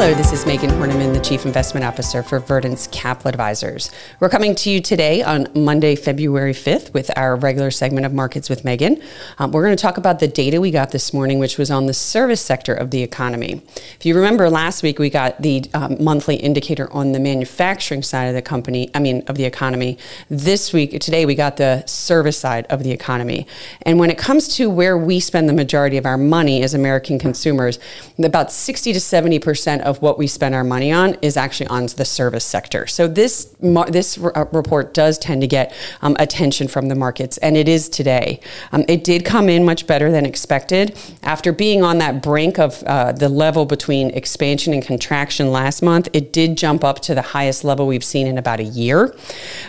Hello, 0.00 0.14
this 0.14 0.32
is 0.32 0.46
Megan 0.46 0.70
Horneman, 0.70 1.12
the 1.12 1.20
Chief 1.20 1.44
Investment 1.44 1.84
Officer 1.84 2.22
for 2.22 2.40
Verdence 2.40 2.90
Capital 2.90 3.28
Advisors. 3.28 3.90
We're 4.18 4.30
coming 4.30 4.54
to 4.54 4.70
you 4.70 4.80
today 4.80 5.20
on 5.20 5.46
Monday, 5.54 5.94
February 5.94 6.54
5th, 6.54 6.94
with 6.94 7.10
our 7.18 7.36
regular 7.36 7.70
segment 7.70 8.06
of 8.06 8.14
Markets 8.14 8.48
with 8.48 8.64
Megan. 8.64 9.02
Um, 9.38 9.52
we're 9.52 9.62
going 9.62 9.76
to 9.76 9.82
talk 9.82 9.98
about 9.98 10.18
the 10.18 10.26
data 10.26 10.58
we 10.58 10.70
got 10.70 10.90
this 10.90 11.12
morning, 11.12 11.38
which 11.38 11.58
was 11.58 11.70
on 11.70 11.84
the 11.84 11.92
service 11.92 12.40
sector 12.40 12.72
of 12.72 12.92
the 12.92 13.02
economy. 13.02 13.60
If 13.96 14.06
you 14.06 14.16
remember 14.16 14.48
last 14.48 14.82
week, 14.82 14.98
we 14.98 15.10
got 15.10 15.42
the 15.42 15.66
um, 15.74 16.02
monthly 16.02 16.36
indicator 16.36 16.90
on 16.94 17.12
the 17.12 17.20
manufacturing 17.20 18.02
side 18.02 18.24
of 18.24 18.34
the 18.34 18.40
company, 18.40 18.90
I 18.94 19.00
mean, 19.00 19.22
of 19.26 19.36
the 19.36 19.44
economy. 19.44 19.98
This 20.30 20.72
week, 20.72 20.98
today, 21.00 21.26
we 21.26 21.34
got 21.34 21.58
the 21.58 21.84
service 21.84 22.38
side 22.38 22.64
of 22.70 22.84
the 22.84 22.90
economy. 22.90 23.46
And 23.82 23.98
when 23.98 24.08
it 24.08 24.16
comes 24.16 24.48
to 24.56 24.70
where 24.70 24.96
we 24.96 25.20
spend 25.20 25.46
the 25.46 25.52
majority 25.52 25.98
of 25.98 26.06
our 26.06 26.16
money 26.16 26.62
as 26.62 26.72
American 26.72 27.18
consumers, 27.18 27.78
about 28.18 28.50
60 28.50 28.94
to 28.94 28.98
70 28.98 29.38
percent 29.40 29.89
of 29.90 30.00
what 30.00 30.18
we 30.18 30.26
spend 30.26 30.54
our 30.54 30.64
money 30.64 30.92
on 30.92 31.14
is 31.20 31.36
actually 31.36 31.66
on 31.66 31.86
the 31.86 32.04
service 32.04 32.44
sector. 32.44 32.86
So 32.86 33.06
this 33.08 33.54
this 33.88 34.16
uh, 34.18 34.46
report 34.52 34.94
does 34.94 35.18
tend 35.18 35.42
to 35.42 35.46
get 35.46 35.74
um, 36.00 36.16
attention 36.18 36.68
from 36.68 36.88
the 36.88 36.94
markets, 36.94 37.36
and 37.38 37.56
it 37.56 37.68
is 37.68 37.88
today. 37.88 38.40
Um, 38.72 38.84
it 38.88 39.04
did 39.04 39.24
come 39.24 39.48
in 39.48 39.64
much 39.64 39.86
better 39.86 40.10
than 40.10 40.24
expected 40.24 40.96
after 41.22 41.52
being 41.52 41.82
on 41.82 41.98
that 41.98 42.22
brink 42.22 42.58
of 42.58 42.82
uh, 42.84 43.12
the 43.12 43.28
level 43.28 43.66
between 43.66 44.10
expansion 44.10 44.72
and 44.72 44.82
contraction 44.82 45.50
last 45.50 45.82
month. 45.82 46.08
It 46.12 46.32
did 46.32 46.56
jump 46.56 46.84
up 46.84 47.00
to 47.00 47.14
the 47.14 47.22
highest 47.22 47.64
level 47.64 47.86
we've 47.86 48.04
seen 48.04 48.26
in 48.26 48.38
about 48.38 48.60
a 48.60 48.64
year. 48.64 49.14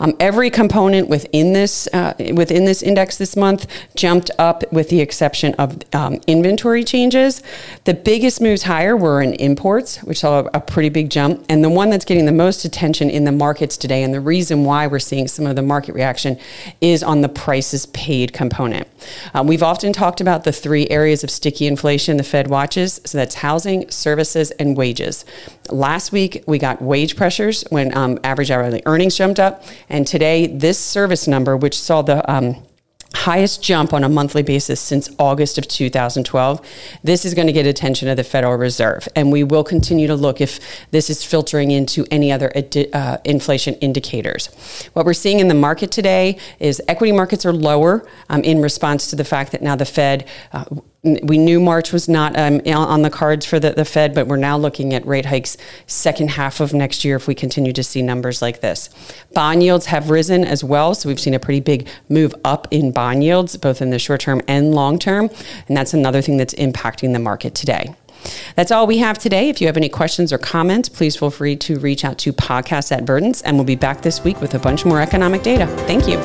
Um, 0.00 0.16
every 0.18 0.50
component 0.50 1.08
within 1.08 1.52
this 1.52 1.86
uh, 1.92 2.14
within 2.34 2.64
this 2.64 2.82
index 2.82 3.18
this 3.18 3.36
month 3.36 3.66
jumped 3.94 4.30
up, 4.38 4.64
with 4.72 4.88
the 4.88 5.00
exception 5.00 5.54
of 5.54 5.78
um, 5.92 6.20
inventory 6.26 6.84
changes. 6.84 7.42
The 7.84 7.94
biggest 7.94 8.40
moves 8.40 8.62
higher 8.62 8.96
were 8.96 9.20
in 9.22 9.34
imports 9.34 10.02
which 10.06 10.20
saw 10.20 10.48
a, 10.54 10.60
pretty 10.60 10.88
big 10.88 11.10
jump. 11.10 11.44
And 11.48 11.62
the 11.62 11.70
one 11.70 11.90
that's 11.90 12.04
getting 12.04 12.26
the 12.26 12.32
most 12.32 12.64
attention 12.64 13.10
in 13.10 13.24
the 13.24 13.32
markets 13.32 13.76
today, 13.76 14.02
and 14.02 14.12
the 14.12 14.20
reason 14.20 14.64
why 14.64 14.86
we're 14.86 14.98
seeing 14.98 15.28
some 15.28 15.46
of 15.46 15.56
the 15.56 15.62
market 15.62 15.94
reaction, 15.94 16.38
is 16.80 17.02
on 17.02 17.20
the 17.20 17.28
prices 17.28 17.86
paid 17.86 18.32
component. 18.32 18.88
Um, 19.34 19.46
we've 19.46 19.62
often 19.62 19.92
talked 19.92 20.20
about 20.20 20.44
the 20.44 20.52
three 20.52 20.88
areas 20.88 21.24
of 21.24 21.30
sticky 21.30 21.66
inflation 21.66 22.16
the 22.16 22.22
Fed 22.22 22.48
watches. 22.48 23.00
So 23.04 23.18
that's 23.18 23.36
housing, 23.36 23.90
services, 23.90 24.50
and 24.52 24.76
wages. 24.76 25.24
Last 25.70 26.12
week, 26.12 26.44
we 26.46 26.58
got 26.58 26.80
wage 26.82 27.16
pressures 27.16 27.64
when 27.70 27.96
um, 27.96 28.18
average 28.24 28.50
hourly 28.50 28.82
earnings 28.86 29.16
jumped 29.16 29.40
up. 29.40 29.64
And 29.88 30.06
today, 30.06 30.46
this 30.46 30.78
service 30.78 31.26
number, 31.26 31.56
which 31.56 31.78
saw 31.78 32.02
the 32.02 32.28
um, 32.30 32.56
highest 33.26 33.60
jump 33.60 33.92
on 33.92 34.04
a 34.04 34.08
monthly 34.08 34.44
basis 34.44 34.80
since 34.80 35.10
August 35.18 35.58
of 35.58 35.66
2012. 35.66 36.64
This 37.02 37.24
is 37.24 37.34
going 37.34 37.48
to 37.48 37.52
get 37.52 37.66
attention 37.66 38.06
of 38.08 38.16
the 38.16 38.22
Federal 38.22 38.54
Reserve, 38.54 39.08
and 39.16 39.32
we 39.32 39.42
will 39.42 39.64
continue 39.64 40.06
to 40.06 40.14
look 40.14 40.40
if 40.40 40.60
this 40.92 41.10
is 41.10 41.24
filtering 41.24 41.72
into 41.72 42.06
any 42.12 42.30
other 42.30 42.52
uh, 42.54 43.18
inflation 43.24 43.74
indicators. 43.86 44.46
What 44.92 45.04
we're 45.04 45.12
seeing 45.12 45.40
in 45.40 45.48
the 45.48 45.54
market 45.54 45.90
today 45.90 46.38
is 46.60 46.80
equity 46.86 47.10
markets 47.10 47.44
are 47.44 47.52
lower 47.52 48.06
um, 48.28 48.44
in 48.44 48.62
response 48.62 49.10
to 49.10 49.16
the 49.16 49.24
fact 49.24 49.50
that 49.50 49.60
now 49.60 49.74
the 49.74 49.84
Fed 49.84 50.28
uh, 50.52 50.64
we 51.22 51.38
knew 51.38 51.60
March 51.60 51.92
was 51.92 52.08
not 52.08 52.36
um, 52.36 52.60
on 52.66 53.02
the 53.02 53.10
cards 53.10 53.46
for 53.46 53.60
the, 53.60 53.70
the 53.70 53.84
Fed, 53.84 54.14
but 54.14 54.26
we're 54.26 54.36
now 54.36 54.56
looking 54.56 54.94
at 54.94 55.06
rate 55.06 55.26
hikes 55.26 55.56
second 55.86 56.30
half 56.30 56.60
of 56.60 56.72
next 56.72 57.04
year 57.04 57.16
if 57.16 57.26
we 57.26 57.34
continue 57.34 57.72
to 57.72 57.82
see 57.82 58.02
numbers 58.02 58.42
like 58.42 58.60
this. 58.60 58.90
Bond 59.32 59.62
yields 59.62 59.86
have 59.86 60.10
risen 60.10 60.44
as 60.44 60.64
well, 60.64 60.94
so 60.94 61.08
we've 61.08 61.20
seen 61.20 61.34
a 61.34 61.38
pretty 61.38 61.60
big 61.60 61.88
move 62.08 62.34
up 62.44 62.68
in 62.70 62.92
bond 62.92 63.24
yields, 63.24 63.56
both 63.56 63.80
in 63.80 63.90
the 63.90 63.98
short 63.98 64.20
term 64.20 64.40
and 64.48 64.74
long 64.74 64.98
term, 64.98 65.30
and 65.68 65.76
that's 65.76 65.94
another 65.94 66.20
thing 66.20 66.36
that's 66.36 66.54
impacting 66.54 67.12
the 67.12 67.18
market 67.18 67.54
today. 67.54 67.94
That's 68.56 68.72
all 68.72 68.86
we 68.86 68.98
have 68.98 69.18
today. 69.18 69.48
If 69.48 69.60
you 69.60 69.66
have 69.66 69.76
any 69.76 69.88
questions 69.88 70.32
or 70.32 70.38
comments, 70.38 70.88
please 70.88 71.16
feel 71.16 71.30
free 71.30 71.56
to 71.56 71.78
reach 71.78 72.04
out 72.04 72.18
to 72.18 72.32
podcast 72.32 72.92
at 72.92 73.04
Verdence, 73.04 73.42
and 73.42 73.56
we'll 73.56 73.64
be 73.64 73.76
back 73.76 74.02
this 74.02 74.24
week 74.24 74.40
with 74.40 74.54
a 74.54 74.58
bunch 74.58 74.84
more 74.84 75.00
economic 75.00 75.42
data. 75.42 75.66
Thank 75.86 76.08
you. 76.08 76.16